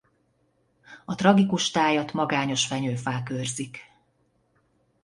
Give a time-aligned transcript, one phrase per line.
[1.05, 3.79] A tragikus tájat magányos fenyőfák őrzik.